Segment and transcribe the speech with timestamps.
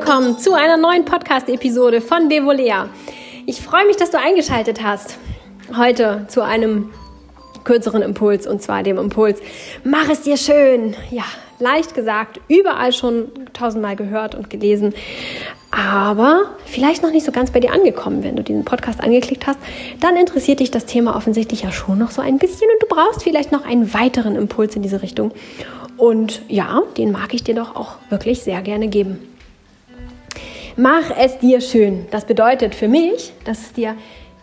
[0.00, 2.88] willkommen zu einer neuen Podcast-Episode von Bevolea.
[3.44, 5.18] Ich freue mich, dass du eingeschaltet hast.
[5.76, 6.90] Heute zu einem
[7.64, 9.40] kürzeren Impuls und zwar dem Impuls,
[9.84, 10.96] mach es dir schön.
[11.10, 11.24] Ja,
[11.58, 14.94] leicht gesagt, überall schon tausendmal gehört und gelesen,
[15.70, 19.58] aber vielleicht noch nicht so ganz bei dir angekommen, wenn du diesen Podcast angeklickt hast.
[20.00, 23.22] Dann interessiert dich das Thema offensichtlich ja schon noch so ein bisschen und du brauchst
[23.22, 25.32] vielleicht noch einen weiteren Impuls in diese Richtung.
[25.98, 29.29] Und ja, den mag ich dir doch auch wirklich sehr gerne geben.
[30.76, 32.06] Mach es dir schön.
[32.10, 33.94] Das bedeutet für mich, dass, es dir,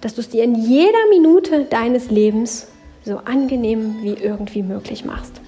[0.00, 2.68] dass du es dir in jeder Minute deines Lebens
[3.04, 5.40] so angenehm wie irgendwie möglich machst.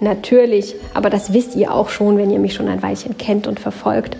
[0.00, 3.60] Natürlich, aber das wisst ihr auch schon, wenn ihr mich schon ein Weilchen kennt und
[3.60, 4.16] verfolgt,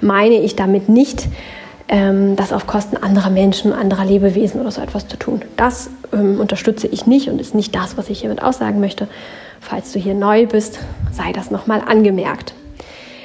[0.00, 1.26] meine ich damit nicht,
[1.88, 5.42] ähm, das auf Kosten anderer Menschen, anderer Lebewesen oder so etwas zu tun.
[5.56, 9.08] Das ähm, unterstütze ich nicht und ist nicht das, was ich hiermit aussagen möchte.
[9.60, 10.80] Falls du hier neu bist,
[11.12, 12.54] sei das nochmal angemerkt.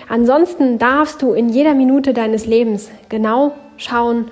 [0.09, 4.25] Ansonsten darfst du in jeder Minute deines Lebens genau schauen,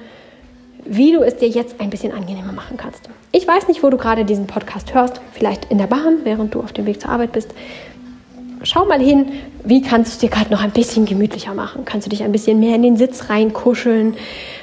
[0.86, 3.10] wie du es dir jetzt ein bisschen angenehmer machen kannst.
[3.32, 6.62] Ich weiß nicht, wo du gerade diesen Podcast hörst, vielleicht in der Bahn, während du
[6.62, 7.54] auf dem Weg zur Arbeit bist.
[8.64, 11.86] Schau mal hin, wie kannst du es dir gerade noch ein bisschen gemütlicher machen?
[11.86, 14.16] Kannst du dich ein bisschen mehr in den Sitz reinkuscheln,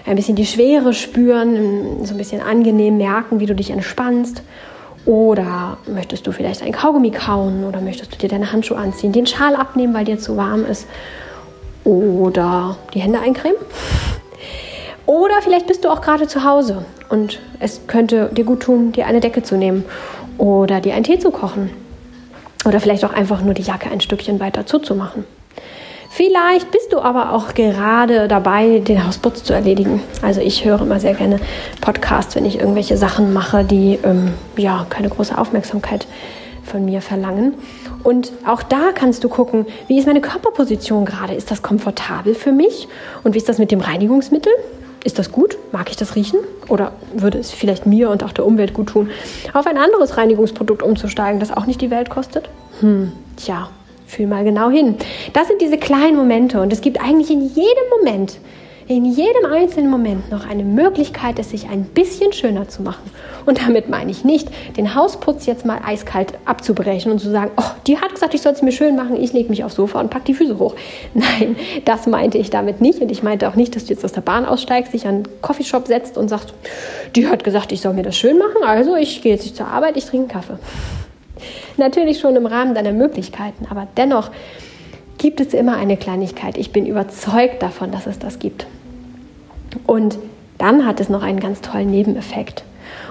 [0.06, 4.42] ein bisschen die Schwere spüren, so ein bisschen angenehm merken, wie du dich entspannst?
[5.04, 9.26] Oder möchtest du vielleicht ein Kaugummi kauen oder möchtest du dir deine Handschuhe anziehen, den
[9.26, 10.86] Schal abnehmen, weil dir zu warm ist
[11.84, 13.58] oder die Hände eincremen?
[15.06, 19.06] Oder vielleicht bist du auch gerade zu Hause und es könnte dir gut tun, dir
[19.06, 19.84] eine Decke zu nehmen
[20.38, 21.70] oder dir einen Tee zu kochen.
[22.64, 25.24] Oder vielleicht auch einfach nur die Jacke ein Stückchen weiter zuzumachen.
[26.14, 30.02] Vielleicht bist du aber auch gerade dabei, den Hausputz zu erledigen.
[30.20, 31.40] Also ich höre immer sehr gerne
[31.80, 36.06] Podcasts, wenn ich irgendwelche Sachen mache, die ähm, ja keine große Aufmerksamkeit
[36.64, 37.54] von mir verlangen.
[38.02, 41.32] Und auch da kannst du gucken, wie ist meine Körperposition gerade?
[41.32, 42.88] Ist das komfortabel für mich?
[43.24, 44.52] Und wie ist das mit dem Reinigungsmittel?
[45.04, 45.56] Ist das gut?
[45.72, 46.40] Mag ich das riechen?
[46.68, 49.08] Oder würde es vielleicht mir und auch der Umwelt gut tun,
[49.54, 52.50] auf ein anderes Reinigungsprodukt umzusteigen, das auch nicht die Welt kostet?
[52.80, 53.70] Hm, tja,
[54.12, 54.96] Fühl mal genau hin.
[55.32, 58.36] Das sind diese kleinen Momente und es gibt eigentlich in jedem Moment,
[58.86, 63.10] in jedem einzelnen Moment noch eine Möglichkeit, es sich ein bisschen schöner zu machen.
[63.46, 67.70] Und damit meine ich nicht, den Hausputz jetzt mal eiskalt abzubrechen und zu sagen, oh,
[67.86, 70.10] die hat gesagt, ich soll es mir schön machen, ich lege mich aufs Sofa und
[70.10, 70.74] packe die Füße hoch.
[71.14, 71.56] Nein,
[71.86, 73.00] das meinte ich damit nicht.
[73.00, 75.28] Und ich meinte auch nicht, dass du jetzt aus der Bahn aussteigst, dich an einen
[75.40, 76.52] Coffeeshop setzt und sagst,
[77.16, 79.68] die hat gesagt, ich soll mir das schön machen, also ich gehe jetzt nicht zur
[79.68, 80.58] Arbeit, ich trinke einen Kaffee.
[81.76, 84.30] Natürlich schon im Rahmen deiner Möglichkeiten, aber dennoch
[85.18, 86.58] gibt es immer eine Kleinigkeit.
[86.58, 88.66] Ich bin überzeugt davon, dass es das gibt.
[89.86, 90.18] Und
[90.58, 92.64] dann hat es noch einen ganz tollen Nebeneffekt.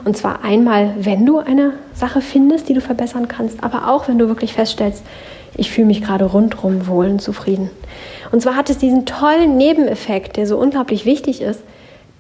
[0.04, 4.18] Und zwar einmal, wenn du eine Sache findest, die du verbessern kannst, aber auch wenn
[4.18, 5.04] du wirklich feststellst,
[5.56, 7.70] ich fühle mich gerade rundherum wohl und zufrieden.
[8.32, 11.62] Und zwar hat es diesen tollen Nebeneffekt, der so unglaublich wichtig ist,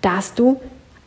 [0.01, 0.59] dass du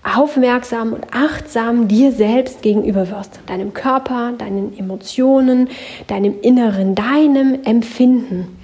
[0.04, 5.68] aufmerksam und achtsam dir selbst gegenüber wirst, deinem Körper, deinen Emotionen,
[6.06, 8.56] deinem Inneren, deinem Empfinden.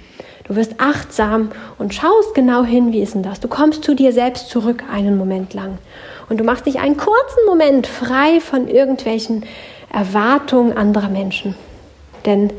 [0.43, 3.39] Du wirst achtsam und schaust genau hin, wie ist denn das?
[3.39, 5.77] Du kommst zu dir selbst zurück einen Moment lang
[6.29, 9.45] und du machst dich einen kurzen Moment frei von irgendwelchen
[9.91, 11.55] Erwartungen anderer Menschen.
[12.25, 12.51] Denn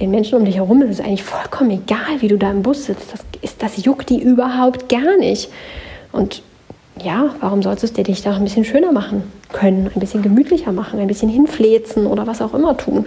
[0.00, 2.86] den Menschen um dich herum ist es eigentlich vollkommen egal, wie du da im Bus
[2.86, 3.12] sitzt.
[3.12, 5.50] Das, ist, das juckt die überhaupt gar nicht.
[6.12, 6.42] Und
[7.02, 10.22] ja, warum sollst du es dir dich da ein bisschen schöner machen können, ein bisschen
[10.22, 13.06] gemütlicher machen, ein bisschen hinflezen oder was auch immer tun?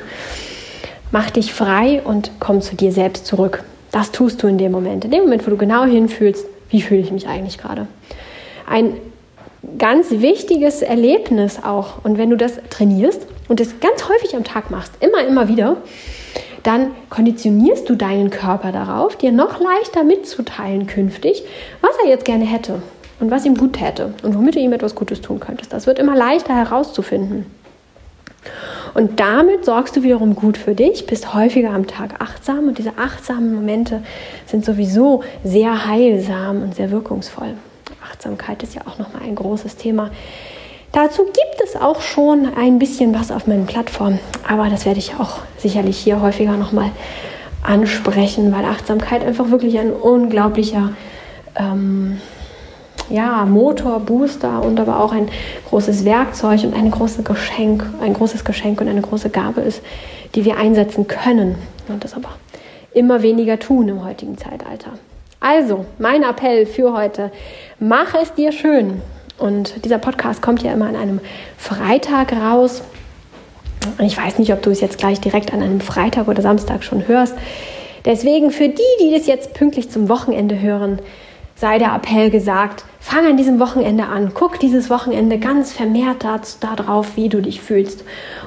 [1.11, 3.63] Mach dich frei und komm zu dir selbst zurück.
[3.91, 5.05] Das tust du in dem Moment.
[5.05, 7.87] In dem Moment, wo du genau hinfühlst, wie fühle ich mich eigentlich gerade?
[8.69, 8.97] Ein
[9.77, 12.03] ganz wichtiges Erlebnis auch.
[12.03, 15.77] Und wenn du das trainierst und es ganz häufig am Tag machst, immer, immer wieder,
[16.63, 21.45] dann konditionierst du deinen Körper darauf, dir noch leichter mitzuteilen künftig,
[21.79, 22.81] was er jetzt gerne hätte
[23.19, 25.73] und was ihm gut täte und womit du ihm etwas Gutes tun könntest.
[25.73, 27.45] Das wird immer leichter herauszufinden.
[28.93, 32.97] Und damit sorgst du wiederum gut für dich, bist häufiger am Tag achtsam und diese
[32.97, 34.01] achtsamen Momente
[34.45, 37.53] sind sowieso sehr heilsam und sehr wirkungsvoll.
[38.03, 40.09] Achtsamkeit ist ja auch nochmal ein großes Thema.
[40.93, 45.13] Dazu gibt es auch schon ein bisschen was auf meinen Plattformen, aber das werde ich
[45.19, 46.91] auch sicherlich hier häufiger nochmal
[47.61, 50.93] ansprechen, weil Achtsamkeit einfach wirklich ein unglaublicher
[51.55, 52.19] ähm,
[53.09, 55.29] ja, Motor, Booster und aber auch ein
[55.69, 59.81] großes Werkzeug und ein großes Geschenk, ein großes Geschenk und eine große Gabe ist,
[60.35, 61.55] die wir einsetzen können
[61.87, 62.29] und das aber
[62.93, 64.91] immer weniger tun im heutigen Zeitalter.
[65.39, 67.31] Also, mein Appell für heute,
[67.79, 69.01] mach es dir schön.
[69.37, 71.19] Und dieser Podcast kommt ja immer an einem
[71.57, 72.81] Freitag raus.
[73.99, 77.07] Ich weiß nicht, ob du es jetzt gleich direkt an einem Freitag oder Samstag schon
[77.07, 77.35] hörst.
[78.03, 80.99] Deswegen für die, die das jetzt pünktlich zum Wochenende hören,
[81.59, 84.31] sei der Appell gesagt, fang an diesem Wochenende an.
[84.33, 86.23] Guck dieses Wochenende ganz vermehrt
[86.59, 88.03] darauf, wie du dich fühlst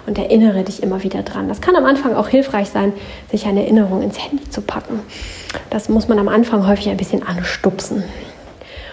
[0.07, 1.49] und erinnere dich immer wieder dran.
[1.49, 2.93] Das kann am Anfang auch hilfreich sein,
[3.31, 5.01] sich eine Erinnerung ins Handy zu packen.
[5.71, 8.05] Das muss man am Anfang häufig ein bisschen anstupsen.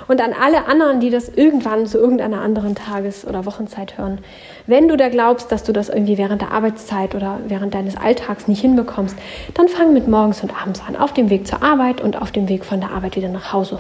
[0.07, 4.19] Und an alle anderen, die das irgendwann zu irgendeiner anderen Tages- oder Wochenzeit hören,
[4.65, 8.47] wenn du da glaubst, dass du das irgendwie während der Arbeitszeit oder während deines Alltags
[8.47, 9.17] nicht hinbekommst,
[9.53, 12.47] dann fang mit morgens und abends an, auf dem Weg zur Arbeit und auf dem
[12.47, 13.79] Weg von der Arbeit wieder nach Hause.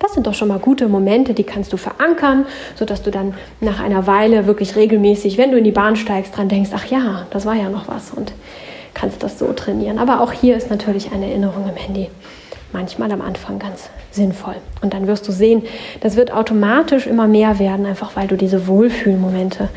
[0.00, 3.80] Das sind doch schon mal gute Momente, die kannst du verankern, sodass du dann nach
[3.80, 7.46] einer Weile wirklich regelmäßig, wenn du in die Bahn steigst, dran denkst, ach ja, das
[7.46, 8.32] war ja noch was und
[8.94, 9.98] kannst das so trainieren.
[9.98, 12.08] Aber auch hier ist natürlich eine Erinnerung im Handy
[12.72, 14.56] manchmal am Anfang ganz sinnvoll.
[14.82, 15.62] Und dann wirst du sehen,
[16.00, 19.68] das wird automatisch immer mehr werden, einfach weil du diese Wohlfühlmomente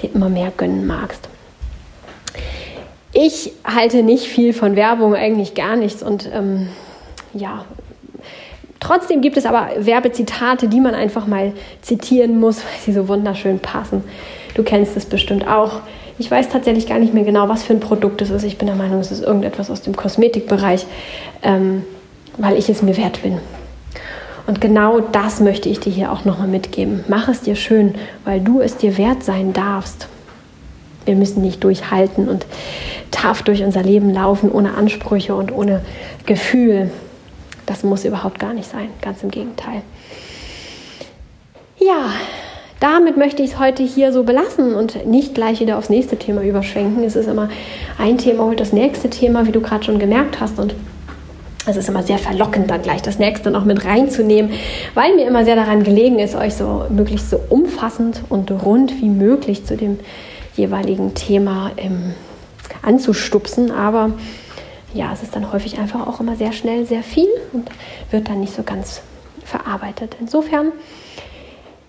[0.00, 1.28] dir immer mehr gönnen magst.
[3.12, 6.02] Ich halte nicht viel von Werbung, eigentlich gar nichts.
[6.02, 6.68] Und ähm,
[7.34, 7.64] ja,
[8.78, 11.52] trotzdem gibt es aber Werbezitate, die man einfach mal
[11.82, 14.04] zitieren muss, weil sie so wunderschön passen.
[14.54, 15.80] Du kennst es bestimmt auch.
[16.18, 18.44] Ich weiß tatsächlich gar nicht mehr genau, was für ein Produkt es ist.
[18.44, 20.86] Ich bin der Meinung, es ist irgendetwas aus dem Kosmetikbereich.
[21.42, 21.82] Ähm,
[22.36, 23.38] weil ich es mir wert bin.
[24.46, 27.04] Und genau das möchte ich dir hier auch nochmal mitgeben.
[27.08, 27.94] Mach es dir schön,
[28.24, 30.08] weil du es dir wert sein darfst.
[31.04, 32.46] Wir müssen nicht durchhalten und
[33.10, 35.82] taff durch unser Leben laufen ohne Ansprüche und ohne
[36.26, 36.90] Gefühl.
[37.66, 39.82] Das muss überhaupt gar nicht sein, ganz im Gegenteil.
[41.78, 42.12] Ja,
[42.80, 46.42] damit möchte ich es heute hier so belassen und nicht gleich wieder aufs nächste Thema
[46.42, 47.04] überschwenken.
[47.04, 47.50] Es ist immer
[47.98, 50.58] ein Thema holt das nächste Thema, wie du gerade schon gemerkt hast.
[50.58, 50.74] Und
[51.70, 54.52] es ist immer sehr verlockend, dann gleich das nächste noch mit reinzunehmen,
[54.94, 59.08] weil mir immer sehr daran gelegen ist, euch so möglichst so umfassend und rund wie
[59.08, 59.98] möglich zu dem
[60.56, 62.14] jeweiligen Thema ähm,
[62.82, 63.70] anzustupsen.
[63.70, 64.12] Aber
[64.92, 67.70] ja, es ist dann häufig einfach auch immer sehr schnell sehr viel und
[68.10, 69.02] wird dann nicht so ganz
[69.44, 70.16] verarbeitet.
[70.20, 70.72] Insofern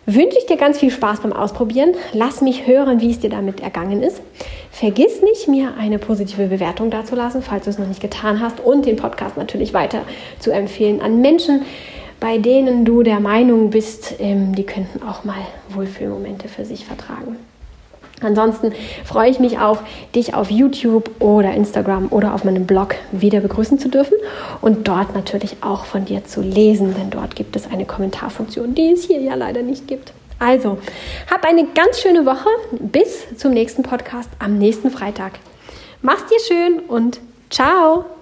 [0.05, 1.93] wünsche ich dir ganz viel Spaß beim Ausprobieren.
[2.13, 4.21] Lass mich hören, wie es dir damit ergangen ist.
[4.71, 8.85] Vergiss nicht, mir eine positive Bewertung dazulassen, falls du es noch nicht getan hast und
[8.85, 10.03] den Podcast natürlich weiter
[10.39, 11.63] zu empfehlen an Menschen,
[12.21, 17.35] bei denen du der Meinung bist, ähm, die könnten auch mal Wohlfühlmomente für sich vertragen.
[18.21, 18.71] Ansonsten
[19.03, 19.79] freue ich mich auch,
[20.15, 24.17] dich auf YouTube oder Instagram oder auf meinem Blog wieder begrüßen zu dürfen
[24.61, 28.93] und dort natürlich auch von dir zu lesen, denn dort gibt es eine Kommentarfunktion, die
[28.93, 30.13] es hier ja leider nicht gibt.
[30.41, 30.79] Also,
[31.29, 32.49] hab eine ganz schöne Woche.
[32.71, 35.33] Bis zum nächsten Podcast am nächsten Freitag.
[36.01, 37.19] Mach's dir schön und
[37.51, 38.20] ciao!